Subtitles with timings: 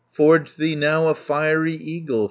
[0.11, 2.19] Forge thee now a fiery eagle.